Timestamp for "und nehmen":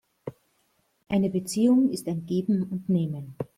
2.63-3.35